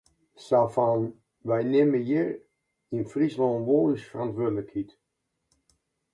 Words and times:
Sa 0.45 0.59
fan: 0.75 1.01
wy 1.47 1.59
nimme 1.71 1.99
hjir 2.07 2.29
yn 2.93 3.03
Fryslân 3.11 3.59
wol 3.67 3.91
ús 3.93 4.03
ferantwurdlikheid. 4.09 4.89